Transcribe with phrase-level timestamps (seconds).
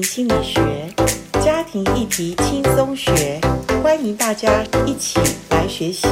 [0.00, 0.60] 心理学，
[1.42, 3.40] 家庭议题轻松学，
[3.82, 6.06] 欢迎大家一起来学习。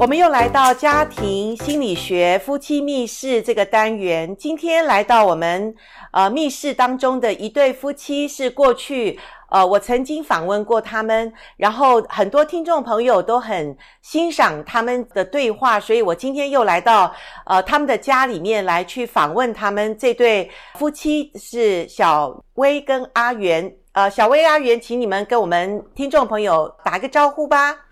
[0.00, 5.74] 我们又来到家庭心理学夫妻密室这个单元，今天来到我们
[6.12, 9.18] 呃密室当中的一对夫妻是过去。
[9.50, 17.12] 呃，我曾经访问过他们，然后很多听众朋友都很欣赏他们的对话，所以我今天又来到
[17.44, 23.74] 呃他们的家里面来去访问他们这对夫妻，是小薇跟阿元。
[23.94, 27.87] 呃，小薇、阿元，请你们跟我们听众朋友打个招呼吧。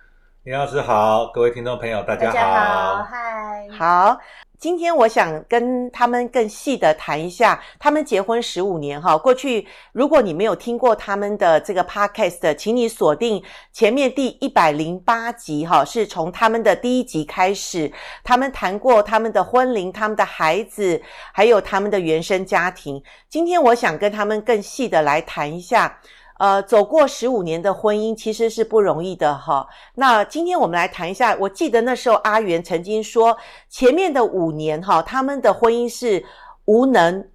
[0.47, 4.17] 林老师好，各位听众朋友大家好，嗨，好。
[4.57, 9.19] 今天我想跟他们更细的谈一下，他们结婚十五年哈。
[9.19, 21.03] 过去如果你没有听过他们的这个 podcast，请你锁定前面第一百零八集哈，是从他们的第一集开始，他们谈过他们的婚龄、他们的孩子，
[21.33, 23.03] 还有他们的原生家庭。
[23.29, 25.99] 今天我想跟他们更细的来谈一下。
[26.39, 29.67] 呃，走过十五年的婚姻其实是不容易的哈。
[29.95, 33.35] 那今天我们来谈一下，我记得那时候阿元曾经说，
[33.71, 36.23] 前面的五年哈，他们的婚姻是
[36.67, 37.27] 无能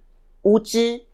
[0.42, 1.04] 无知，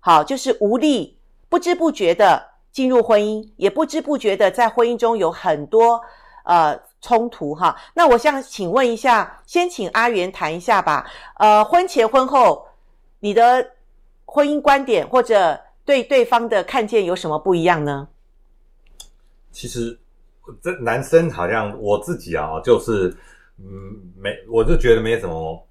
[0.00, 1.16] 好，就是无力，
[1.48, 6.00] 不知不觉的进入婚姻，也不知不觉的在婚姻中有很多
[6.44, 7.76] 呃冲突哈。
[7.94, 11.08] 那我想请问一下，先请阿元谈一下吧。
[11.36, 12.66] 呃，婚前婚后，
[13.20, 13.64] 你的
[14.24, 15.60] 婚姻观点或者。
[15.86, 18.08] 对对方的看见有什么不一样呢？
[19.52, 19.98] 其实，
[20.60, 23.08] 这男生好像我自己啊，就是
[23.58, 23.66] 嗯，
[24.18, 25.66] 没，我就觉得没什么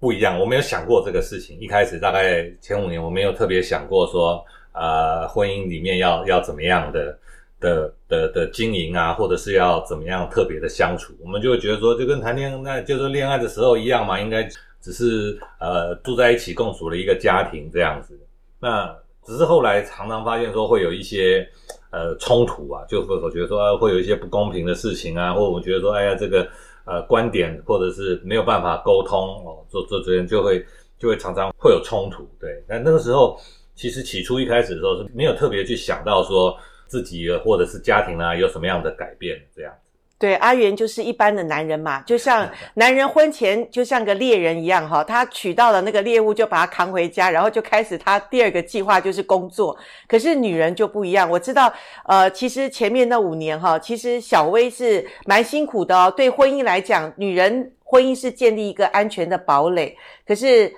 [0.00, 0.36] 不一样。
[0.40, 1.56] 我没有想过这个事情。
[1.60, 7.18] 一开始大概前五年，我没有特别想过说，呃，婚姻里面要要怎么样的
[7.60, 11.14] 的的的经营啊，或者是要怎么样特别的相处。
[11.20, 14.42] 我们就会觉得说，就跟谈恋爱，就是恋爱的时候一样嘛，应该
[14.80, 18.18] 只是呃住在一起共处了一个家庭这样子。
[18.58, 18.92] 那
[19.30, 21.48] 只是后来常常发现说会有一些
[21.92, 26.48] 呃冲突啊，就会我觉得说会有一些不公平的事情啊，或我觉得说哎呀这个
[26.84, 29.16] 呃观点或者是没有办法沟通
[29.46, 30.66] 哦，做做这样就会
[30.98, 32.60] 就会常常会有冲突，对。
[32.66, 33.38] 但那个时候
[33.76, 39.72] 其实起初一开始的时候是没有特别去想到说自己或者是家庭啊有什么样的改变这样。
[40.20, 49.74] 对，阿元就是一般的男人嘛，就像男人婚前就像个猎人一样哈，他娶到了那个猎物就把他扛回家，然后就开始他第二个计划就是工作。
[50.06, 51.72] 可是女人就不一样，我知道，
[52.04, 56.12] 呃，其实前面那五年哈，其实小薇是蛮辛苦的哦。
[56.14, 59.96] 对婚姻来讲，女人婚姻是建立一个安全的堡垒。
[60.26, 60.70] 可是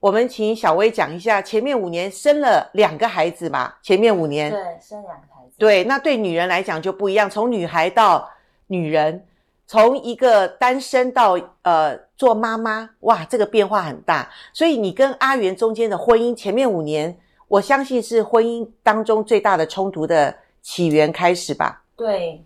[0.00, 8.26] 我们请小薇讲一下，前面五年生了两个孩子嘛，前面五年对，生两个孩子，对，那对女人来讲就不一样，从女孩到
[8.68, 9.26] 女人
[9.66, 14.30] 从一个单身到呃做妈妈，哇，这个变化很大。
[14.52, 17.18] 所以你跟阿元中间的婚姻前面五年，
[17.48, 21.82] 我相信是婚姻当中最大的冲突的起源开始吧？
[21.96, 22.44] 对，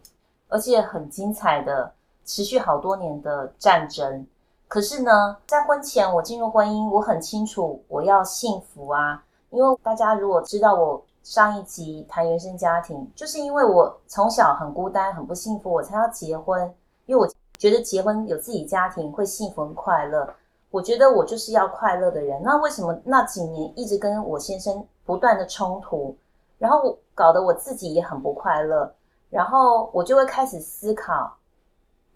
[0.49, 1.93] 而且很精彩的，
[2.25, 4.27] 持续好多年的战争。
[4.69, 11.05] 可是呢，在婚前我进入婚姻，我很清楚我要幸福啊，因为大家如果知道我。
[11.23, 16.63] 上一集谈原生家庭，就是因为我从小很孤单、很不幸福，我才要结婚。
[17.07, 20.29] 因为我觉得结婚有自己家庭会幸福、很快乐。
[20.71, 22.41] 我觉得我就是要快乐的人。
[22.43, 26.17] 那为什么那几年一直跟我先生不断的冲突，
[26.59, 28.93] 然后搞得我自己也很不快乐？
[29.29, 31.37] 然后我就会开始思考，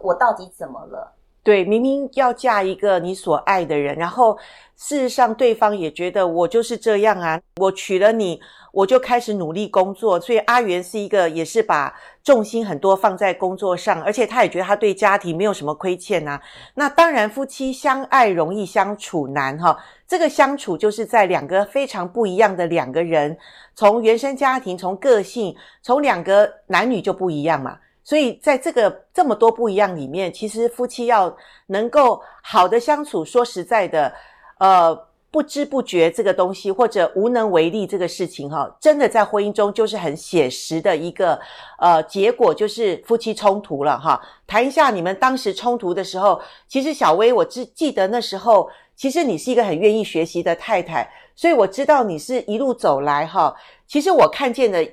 [0.00, 1.12] 我到底怎么了？
[1.44, 4.36] 对，明明要嫁一个你所爱的人，然后
[4.76, 8.40] 事实上对方也觉得我就是这样啊，我娶了你。
[8.72, 11.94] 我就开始努力工作，所以阿元是一个也是把
[12.24, 16.42] 重心很多放在工作上，而且他也觉得他对家庭没有什么亏欠啊。
[16.74, 19.78] 那当然，夫妻相爱容易相处难哈。
[20.08, 23.38] 这个相处就是在两个非常不一样的两个人，
[23.76, 27.78] 从原生家庭、从个性、从两个男女就不一样嘛。
[28.04, 34.12] 所以在这个这么多不一样里面，其实夫妻要能够好的相处，说实在的，
[34.58, 35.08] 呃。
[35.34, 41.36] 不知不觉这个东西，或者无能为力这个事情，哈，真的在婚姻中就是很写实的一个
[41.80, 44.22] 呃结果，就是夫妻冲突了，哈。
[44.46, 53.52] 谈一下你们当时冲突的时候，其实小薇，我只记得那时候，其实你是一个很愿意学习的太太，所以我知道你是一路走来，哈。
[53.88, 54.88] 其实我看见的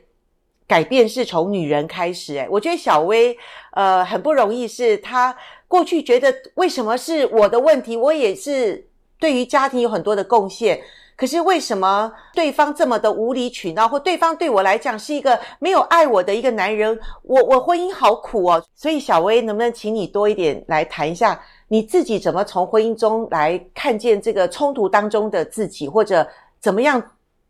[0.71, 3.37] 改变是从女人开始，诶，我觉得小薇
[3.71, 5.35] 呃很不容易，是她
[5.67, 8.87] 过去觉得为什么是我的问题，我也是。
[9.19, 10.81] 对于家庭有很多的贡献。
[11.15, 16.99] 可是为什么对方这么的无理取闹，或对方对我来讲是一个没有爱我的一个男人？
[17.21, 18.65] 我我婚姻好苦哦。
[18.73, 26.27] 所以小薇，能不能请你多一点来谈一下，你自己怎么从婚姻中来看见这个冲突当中的自己，或者
[26.59, 26.99] 怎么样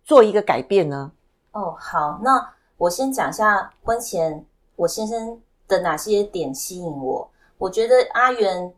[0.03, 1.09] 做一个改变呢？
[1.53, 2.45] 哦，好，那
[2.81, 4.43] 我先讲一下婚前
[4.75, 7.29] 我先生的哪些点吸引我。
[7.59, 8.73] 我觉得阿元。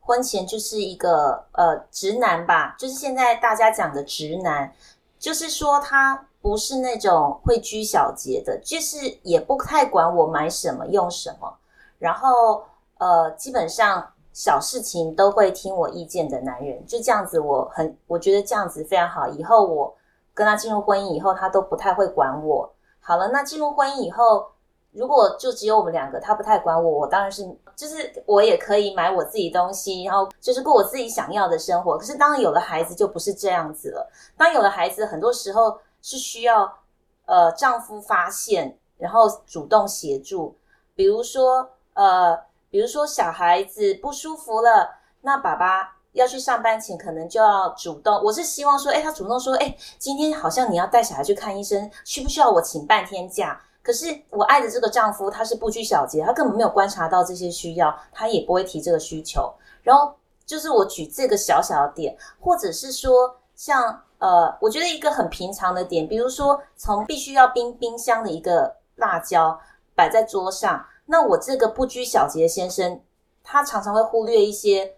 [0.00, 4.72] 婚前就是一个呃直男吧，就是现在大家讲的直男，
[5.18, 11.52] 就是说他不是那种会拘小节的，就是也不太管我买什么用什么，
[11.98, 12.62] 然后
[12.98, 19.26] 呃基本上小事情都会听我意见的男人，就这样子，我很我觉得这样子非常好。
[19.26, 19.92] 以后我
[20.32, 22.72] 跟他进入婚姻以后，他都不太会管我。
[23.06, 24.50] 好了，那进入婚姻以后。
[24.92, 27.44] 如果就只有我们两个，他不太管我，我当然是
[27.74, 31.98] 就是我也可以买我自己东西，然后就是过我自己想要的生活。
[31.98, 34.10] 可是当有了孩子就不是这样子了。
[34.38, 36.78] 当有了孩子，很多时候是需要
[37.26, 40.56] 呃丈夫发现，然后主动协助。
[40.94, 42.34] 比如说呃，
[42.70, 48.20] 比如说小孩子不舒服了，那爸爸要去上班前可能就要主动。
[48.24, 53.60] 我是希望说，诶，他主动说，诶，今天好像你要带小孩去看医生，需不需要我请半天假？
[53.82, 59.52] 可是我爱的这个丈夫，他是不拘小节，他根本没有观察到这些需要，他也不会提这个需求。
[59.82, 60.12] 然后
[60.44, 69.60] 就是我举这个小小的点，或者是说像呃，我觉得一个很平常的点，比如说从必须要冰冰箱的一个辣椒
[69.94, 73.00] 摆在桌上，那我这个不拘小节的先生，
[73.44, 74.95] 他常常会忽略一些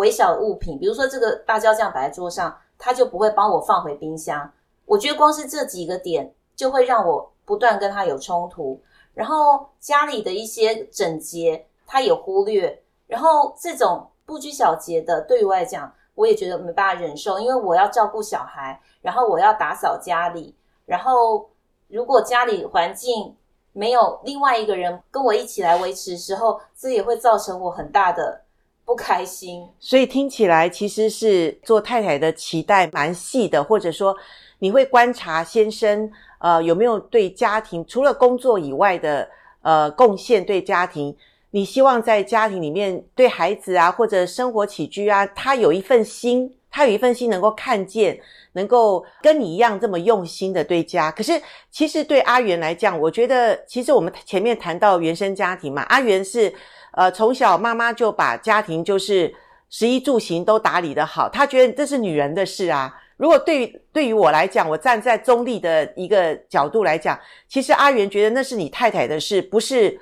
[0.00, 4.50] 微小的物品，比如说这个辣椒酱摆在桌上，他就不会帮我放回冰箱。
[4.86, 7.30] 我觉得光是这几个点就会让我。
[7.42, 8.80] 不断跟他有冲突，
[9.12, 20.54] 然后家里的一些整洁他也忽略，然后这种不拘小节的，对于我来讲，我也觉得没办法忍受，因为我要照顾小孩，然后我要打扫家里，
[20.86, 21.50] 然后
[21.88, 23.34] 如果家里环境
[23.72, 28.42] 没有另外一个人跟我一起来维持的时候，这也会造成我很大的
[28.90, 29.64] 不开心。
[29.78, 34.16] 所以听起来其实是做太太的期待蛮细的，或者说
[34.58, 36.10] 你会观察先生。
[36.40, 39.28] 呃，有没有对家庭除了工作以外的
[39.60, 40.42] 呃贡献？
[40.42, 41.14] 对家庭，
[41.50, 48.18] 你希望在家庭里面对孩子啊，或者生活起居啊，他有一份心，他有一份心能够看见，
[48.54, 51.10] 能够跟你一样这么用心的对家。
[51.10, 51.38] 可是，
[51.70, 56.50] 其实对阿元来讲，我觉得其实我们前面谈到原生家庭嘛，阿元是
[56.92, 59.34] 呃从小妈妈就把家庭就是
[59.68, 62.94] 食衣住行都打理得好，她觉得这是女人的事啊。
[63.16, 70.00] 如果对于对于我来讲，我站在中立的一个角度来讲，其实阿元觉得那是你太太的事，不是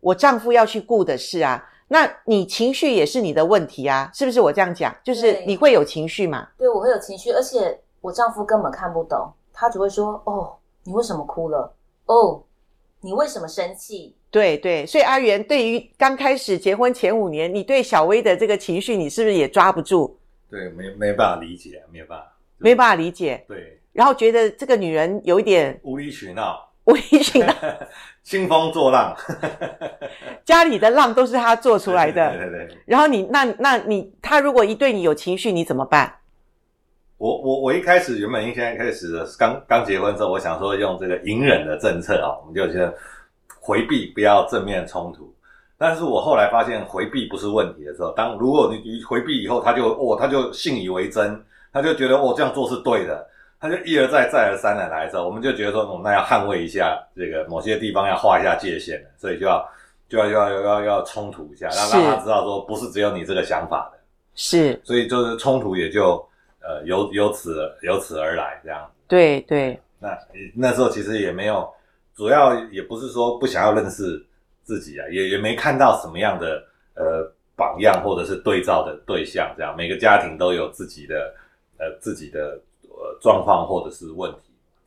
[0.00, 1.68] 我丈夫要去顾的事啊。
[1.88, 4.40] 那你情绪也是你的问题啊，是不是？
[4.40, 6.46] 我这样讲，就是你会有情绪嘛？
[6.56, 10.54] 对，我会有情绪，而且我丈夫根本看不懂，他只会说：“哦，
[10.84, 11.74] 你为什么哭了？
[12.06, 12.40] 哦，
[13.00, 20.16] 你为什么生气？”对对，所以阿元对于刚开始结婚前五年，你对小薇的这个情绪，你是不是也抓不住？
[20.48, 22.36] 对，没没办法理解，没有办法。
[22.62, 27.54] 没办法理解，对，然后觉得这个女人有一点无理取闹，无理取闹，
[28.22, 29.16] 兴风作浪，
[30.44, 32.76] 家里的浪都是她做出来的，对对对，对。
[32.84, 36.14] 然后你那那你他如果一对你有情绪，你怎么办？
[37.20, 42.94] 我我我一开始原本一开始的刚刚结婚之后，我想说用这个隐忍的政策啊，我们就觉得
[43.60, 45.30] 回避，不要正面冲突。
[45.76, 51.38] 但是我后来发现回避不是问题的时候，当如果你你回避以后，他就哦他就信以为真。
[51.72, 53.24] 他就觉得我、哦、这样做是对的，
[53.60, 59.64] 他就一而再再而三的来的时候，我们就觉得说，我、哦、们那要捍卫一下这个某些地方要画一下界限，所以就要
[60.08, 63.98] 就要要要要要冲突一下，让让他知道说不是只有你这个想法的，
[64.34, 66.20] 是，所以就是冲突也就
[66.62, 68.90] 呃由由此由此而来这样。
[69.08, 70.18] 对对，那
[70.54, 71.68] 那时候其实也没有，
[72.14, 74.24] 主要也不是说不想要认识
[74.62, 76.62] 自己啊，也也没看到什么样的
[76.94, 81.34] 呃榜样或者是对照的对象，这样每个家庭都有自己的。
[81.82, 84.38] 呃，自己的呃状况或者是问题，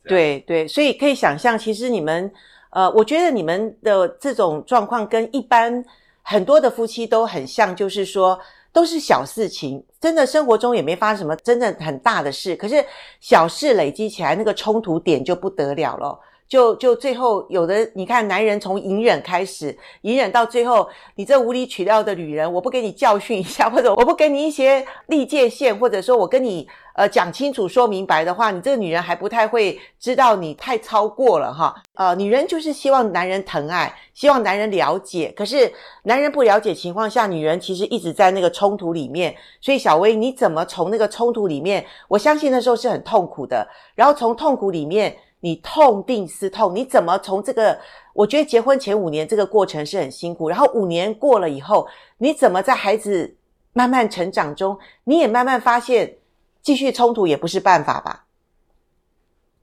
[0.04, 2.30] 对对，所以可以想象，其实你们
[2.70, 5.84] 呃，我觉得你们的这种状况跟一般
[6.22, 8.38] 很多的夫妻都很像，就是说
[8.74, 12.84] 都是小事情，真的生活中也没发生什么真的很大的事，可是
[13.20, 16.18] 小事累积起来，那个冲突点就不得了了。
[16.46, 31.74] 就就最后有的，你看男人从隐忍开始，隐忍到最后，你这无理取闹的女人，我不给你教训一下，或者我不给你一些立界线，或者说我跟你呃讲清楚说明白的话，你这个女人还不太会知道你太超过了哈。
[31.94, 35.72] 呃，女人就是希望男人疼爱，希望男人了解，可是
[36.04, 39.34] 男人不了解情况下，女人其实一直在那个冲突里面。
[39.60, 41.84] 所以小薇，你怎么从那个冲突里面？
[42.06, 45.16] 我相信那时候是很痛苦的，然后从痛苦里面。
[45.44, 47.78] 你痛定思痛，你怎么从这个？
[48.14, 51.86] 我觉得结婚前五年这个过程是很辛苦，然后五年过了以后，
[52.16, 53.36] 你怎么在孩子
[53.74, 56.16] 慢慢成长中，你也慢慢发现，
[56.62, 58.24] 继续冲突也不是办法吧？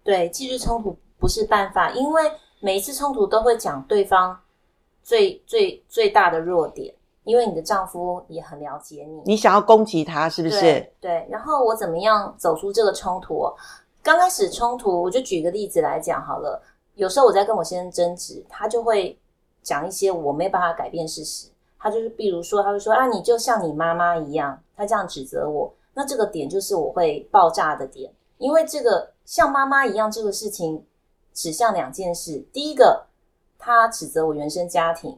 [0.04, 4.40] 对，继续冲突不是办法，因为每一次冲突都会讲对方
[5.02, 10.60] 最最最大的弱点，因为你的丈夫也很了解你，你想要攻击他是不是？
[10.60, 13.52] 对，对，然后我怎么样走出这个冲突？
[14.04, 16.62] 刚开始冲突，我就举个例子来讲好了。
[16.96, 19.18] 有时候我在跟我先生争执，他就会
[19.62, 21.48] 讲一些我没办法改变事实。
[21.80, 30.86] 他就是，比如说，他会说：“啊，你就像你妈妈一样。”他这样指责我，那这个点就是我会爆炸的点，因为这个像妈妈一样这个事情
[31.34, 32.44] 指向两件事。
[32.52, 33.06] 第一个，
[33.58, 35.18] 他指责我原生家庭，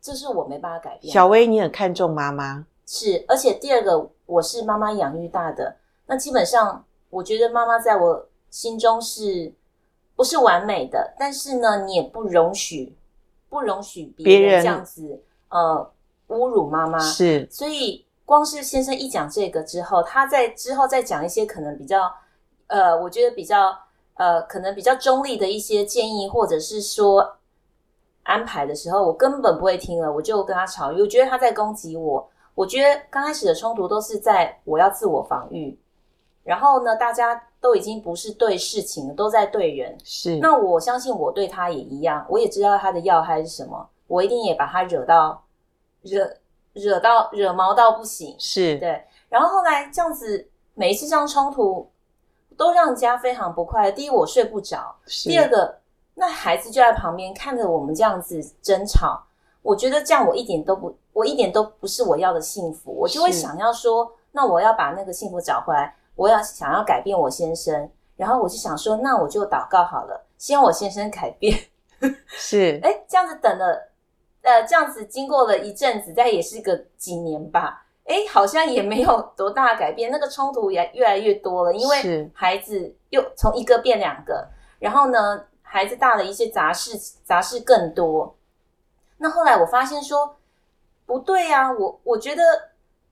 [0.00, 1.12] 这是我没办法改变。
[1.12, 6.82] 小薇，你很看重妈妈，是，而且第二个，我是妈妈养育大的，那基本上。
[7.10, 9.52] 我觉得妈妈在我心中是
[10.14, 11.14] 不是完美的？
[11.18, 12.96] 但是呢，你也不容许
[13.48, 15.90] 不容许别人这样子呃
[16.28, 16.98] 侮辱妈妈。
[16.98, 22.12] 是，所以光是先生一讲这个之后，他在之后再讲一些可能比较
[22.66, 23.76] 呃，我觉得比较
[24.14, 27.36] 呃，可能比较中立的一些建议，或者是说
[28.24, 30.88] 安排的时候，我根本不会听了，我就跟他吵。
[30.88, 32.28] 我觉得他在攻击我。
[32.54, 35.78] 我觉得刚开始的冲突都是在我要自我防御。
[36.46, 39.98] 然后呢，大家都已经不是对事情了，都在对人。
[40.04, 45.42] 是，那我相信我对他也一样，我也知道他的要害是什么，我一定也把他惹到，
[46.02, 46.30] 惹
[46.72, 48.36] 惹到惹毛到不行。
[48.38, 49.04] 是，对。
[49.28, 51.90] 然后后来这样子，每一次这样冲突，
[52.56, 53.90] 都让家非常不快。
[53.90, 55.80] 第一，我睡不着；第二个，
[56.14, 59.20] 那孩子就在旁边看着我们这样子争吵，
[59.62, 62.92] 我觉得这样我一点都不，我一点都不是我要的幸福。
[62.92, 65.95] 我就会想要说，那我要把那个幸福找回来。
[66.16, 71.56] 我要想要改变我先生，然后我就想说，那我就祷告好了，希望我先生改变。
[72.26, 73.90] 是， 诶，这样子等了，
[74.42, 88.34] 呃，这样子经过了一阵子，再也是个几年吧，诶，好像也没有多大的改变，那个冲突也越来越多了，因为孩子又从一个变两个，然后呢，孩子大了一些杂事，杂事更多。
[89.18, 90.36] 那后来我发现说，
[91.04, 92.42] 不对啊，我我觉得。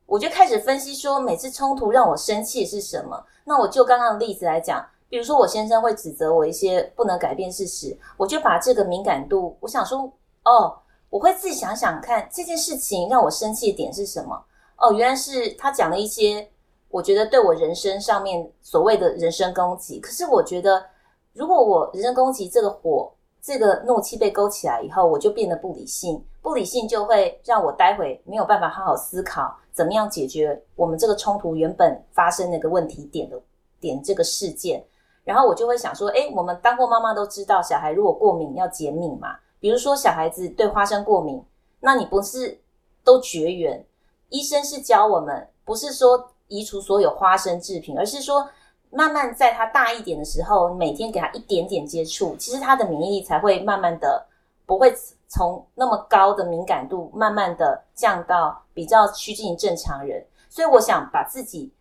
[0.06, 3.24] 我就开始分析说，每次冲突让我生气是什么？
[3.44, 10.12] 那我就刚刚的例子来讲，比如说我先生会指责我一些不能改变事实，我就把这个敏感度，我想说，
[10.44, 10.76] 哦，
[11.10, 14.44] 我会自己想想看这件事情让我生气的点是什么？
[14.76, 16.48] 哦，原来是他讲了一些
[16.88, 19.98] 我觉得对我人生上面所谓的人身攻击。
[20.00, 20.84] 可是我觉得，
[21.32, 23.12] 如果我人身攻击这个火，
[23.44, 29.54] 这个怒气被勾起来以后，我就变得不理性，不理性就会让我待会没有办法好好思考。
[29.70, 33.38] 怎么样解决我们这个冲突原本发生那个问题点的
[33.78, 34.82] 点这个事件？
[35.24, 39.36] 然后我就会想说，诶，我们当过妈妈都知道，小孩如果过敏要减敏嘛。
[39.60, 41.42] 比如说小孩子对花生过敏，
[41.80, 42.58] 那你不是
[43.04, 43.84] 都绝缘？
[44.30, 48.48] 医生是教我们，不是说移除所有花生制品，而是说
[48.94, 54.24] 慢慢在他大一点的时候，每天给他一点点接触，其实他的免疫力才会慢慢的
[54.64, 54.94] 不会。
[55.26, 61.72] 从那么高的敏感度，慢慢的降到比较趋近于正常人，所以我想把自己，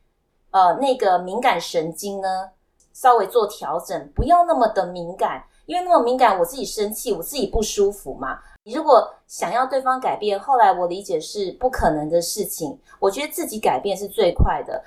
[0.50, 2.50] 呃，那个敏感神经呢，
[2.94, 8.40] 稍微做调整，不要那么的敏感，因为那么敏感，我自己生气，我自己不舒服嘛。
[8.64, 14.84] 你如果想要对方改变，后来我理解是不可能的事情，我觉得自己改变是最快的。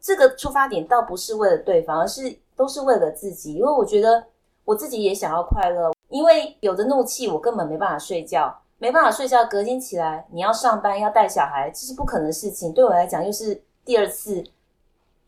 [0.00, 4.24] 这个出发点倒不是为了对方，而是都是为了自己，因为我觉得
[4.64, 5.92] 我自己也想要快乐。
[6.08, 9.44] 因为有的怒气，我根本没办法睡觉，没办法睡觉。
[9.44, 12.72] 隔天起来，你要上班，要带小孩，这是不可能的事情。
[12.72, 14.42] 对我来讲，又是第二次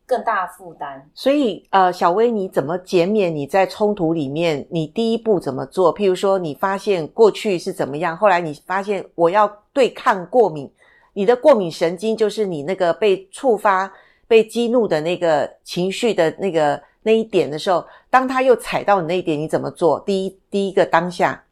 [0.07, 1.07] 更大负担。
[1.13, 4.65] 所以，呃，小薇，你怎么减免你在冲突里面？
[4.71, 5.93] 你第一步怎么做？
[5.93, 10.71] 譬如说，你发现过去是怎么样，后来你发现我要对抗过敏，
[11.13, 13.93] 你的过敏神经就是你那个被触发、
[14.31, 16.81] 被激怒的那个情绪的那个。
[17.03, 19.99] 那一点的时候，当他又踩到你那一点，你怎么做？
[20.01, 21.43] 第一，第一个当下，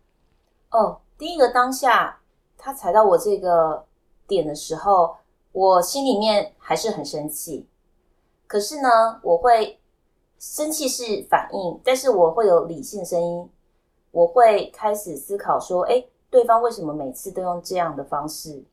[0.70, 2.20] 哦，第一个当下，
[2.56, 3.84] 他踩到我这个
[4.28, 5.16] 点的时候，
[5.52, 7.66] 我心里面还是很生气。
[8.46, 9.80] 可是呢，我会
[10.38, 13.50] 生气是反应，但是我会有理性声音，
[14.12, 18.64] 我会开始思考说，诶，对方为什么每次都用这样的方式？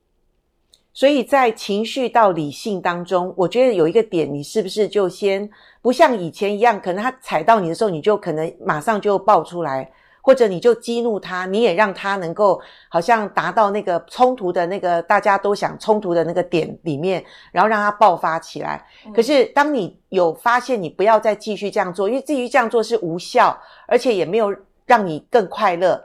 [0.97, 5.47] 所以在情绪到理性当中，我觉得有一个点，你是不是就先
[5.83, 17.23] 不像以前一样，可能他踩到你的时候，你就可能马上就爆出来，或者你就激怒他，你也让他能够好像达到那个冲突的那个大家都想冲突的那个点里面，
[17.53, 18.83] 然后让他爆发起来。
[19.05, 19.13] 嗯。
[19.13, 23.55] 可是当你有发现你不要再继续这样做，因为至于这样做是无效，
[23.87, 26.03] 而且也没有让你更快乐，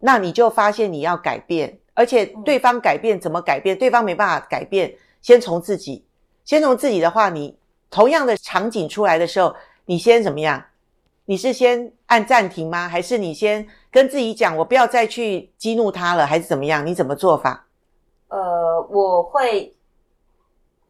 [0.00, 1.78] 那你就发现你要改变。
[1.94, 3.78] 而且对方改变怎么改变？
[3.78, 6.04] 对方没办法改变，先从自己，
[6.44, 7.56] 先从自己的话，你
[7.90, 9.54] 同样的场景出来的时候，
[9.86, 10.62] 你先怎么样？
[11.26, 12.88] 你是先按暂停吗？
[12.88, 16.84] 还是你先跟自己讲，我不要再去激怒他了，还是怎么样？
[16.84, 17.66] 你怎么做法？
[18.28, 19.74] 呃，我会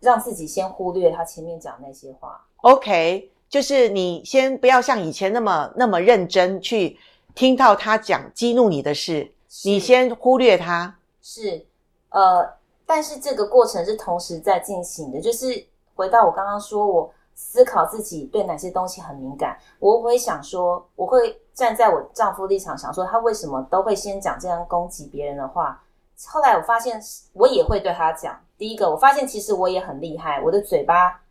[0.00, 2.44] 让自己先忽略他前面讲那些话。
[2.62, 6.99] OK，就是你先不要像以前那么那么认真去
[7.34, 9.30] 听到他讲激怒你的事。
[9.62, 11.64] 你先忽略他，是，
[12.08, 15.20] 呃，但是这个过程是同时在进行的。
[15.20, 25.82] 就是回到我刚刚说，我思考自己对哪些东西很敏感，我会想说，我会站在我丈夫立场想说，他为什么都会先讲这样攻击别人的话。
[26.26, 27.00] 后来我发现，
[27.32, 28.38] 我也会对他讲。
[28.58, 31.23] 第一个，我发现其实我也很厉害，我的嘴巴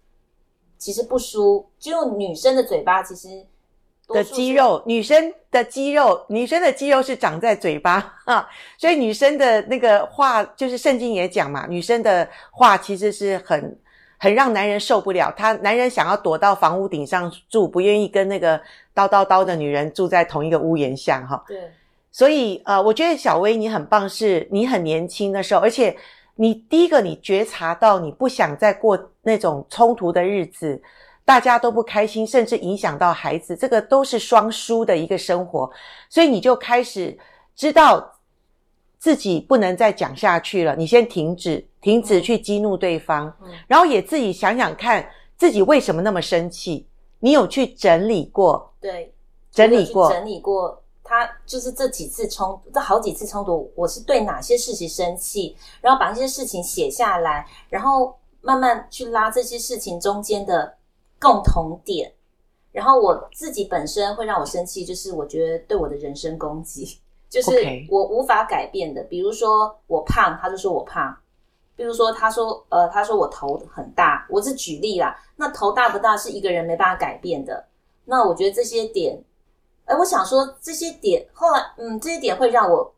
[0.77, 3.45] 其实不输，就女生的嘴巴其实。
[4.09, 13.79] 的肌肉，女生的肌肉，女生的肌肉是长在嘴巴啊，所以女生的那个话，就是圣经也讲嘛，女生的话其实是很
[14.17, 18.59] 很让男人受不了，他男人想要躲到房屋顶上住，不愿意跟那个
[18.93, 21.41] 叨叨叨的女人住在同一个屋檐下哈。
[21.47, 21.71] 对，
[22.11, 25.95] 所以呃，我觉得小薇你很棒，是你很年轻的时候，而且
[26.35, 30.81] 你第一个你觉察到你不想再过那种冲突的日子。
[31.25, 35.71] 大家都不开心，甚至影响到孩子，这个都是双输的一个生活，
[36.09, 37.17] 所以你就开始
[37.55, 38.19] 知道
[38.99, 40.75] 自己不能再讲下去了。
[40.75, 46.85] 你先停止，停止去激怒对方，嗯，然后也自己想想看自己为什么那么生气。
[47.19, 48.73] 你有去整理过？
[48.81, 49.13] 对，
[49.49, 50.77] 整理过，整理过。
[51.05, 60.75] 他就是这几次冲突，这好几次冲突，我是对哪些事情生气，然后把这些事情写下来，然后慢慢去拉这些事情中间的。
[61.23, 62.13] 共同点，
[62.71, 66.99] 然后我自己本身会让我生气，就是我觉得对我的人身攻击，
[67.29, 67.51] 就是
[67.89, 69.01] 我无法改变的。
[69.05, 71.15] 比如说我胖，他就说我胖；
[71.75, 75.17] 比如说他说呃，他说我头很大，我是举例啦。
[75.37, 77.65] 那头大不大是一个人没办法改变的。
[78.05, 79.23] 那我觉得这些点，
[79.85, 82.93] 哎，我想说这些点，后来嗯，这些点会让我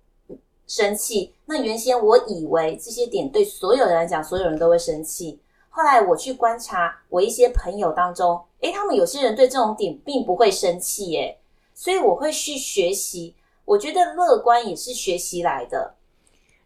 [0.66, 1.34] 生气。
[1.46, 5.40] 那原先我以为这些点对所有人来讲，所有人都会生气。
[5.76, 11.38] 后来我去观察我一些朋友当中，诶，他们有些人对这种点并不会生气，诶，
[11.74, 13.36] 所以我会去学习。
[13.66, 15.96] 我觉得乐观也是学习来的，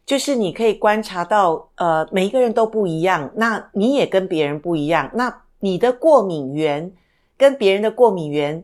[0.05, 6.93] 就是你可以观察到，呃，每一个人都不一样，那你也跟别人不一样，那你的过敏源
[7.35, 8.63] 跟别人的过敏源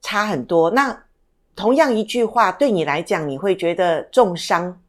[0.00, 0.70] 差很多。
[0.70, 1.06] 那
[1.56, 4.80] 同样一句话对你来讲，你会觉得重伤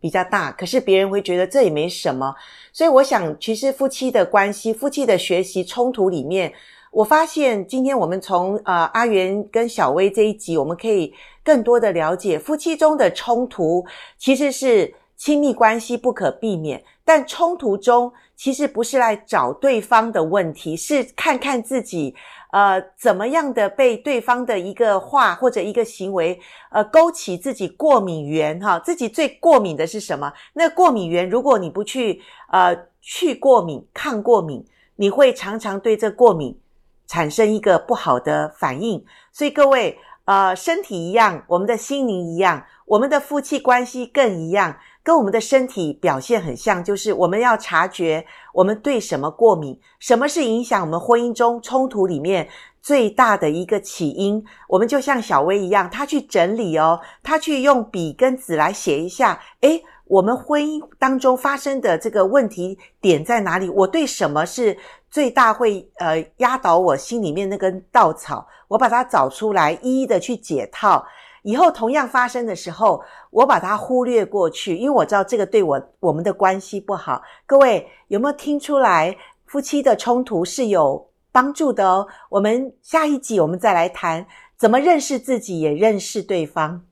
[0.00, 2.34] 比较大，可是别人会觉得这也没什么。
[2.72, 6.52] 所以我想，其实夫妻的关系、夫妻的学习冲突里面，
[6.90, 11.12] 我发现今天我们从呃阿元跟小薇这一集，我们可以
[11.44, 13.84] 更多的了解夫妻中的冲突
[14.16, 22.14] 其实是亲密关系不可避免，但冲突中其实不是来找对方的问题，是看看自己。
[22.52, 28.78] 呃，怎么样的被对方的一个话或者一个行为，呃，勾起自己过敏源哈？
[28.80, 30.32] 自己最过敏的是什么？
[30.54, 34.64] 那过敏源，如果你不去呃去过敏、抗过敏，
[34.96, 36.58] 你会常常对这过敏
[37.06, 39.04] 产生一个不好的反应。
[39.32, 44.76] 所以各位，呃，身体一样，我们的心灵一样，我们的夫妻关系更一样。
[45.02, 52.48] 跟我们的身体表现很像，就是我们要察觉我们对什么过敏，什么是影响我们婚姻中冲突里面
[52.82, 54.44] 最大的一个起因。
[54.68, 63.68] 我们就像小薇一样，她去整理哦，她去用笔跟纸来写一下，诶，我们婚姻当中发生的这个问题点在哪里？
[63.70, 64.76] 我对什么是
[65.10, 68.46] 最大会呃压倒我心里面那根稻草？
[68.68, 71.04] 我把它找出来，一一的去解套。
[71.42, 77.22] 以后同样发生的时候，我把它忽略过去，因为我知道这个对我我们的关系不好。
[77.46, 79.16] 各位有没有听出来？
[79.46, 82.06] 夫妻的冲突是有帮助的哦。
[82.28, 84.24] 我们下一集我们再来谈
[84.56, 86.84] 怎么认识自己，也认识对方。